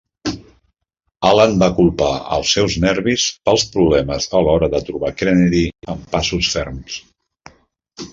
[1.31, 2.07] Alan va culpar
[2.37, 5.61] els seus nervis pels problemes a l'hora de trobar Kennedy
[5.95, 6.97] amb passos ferms.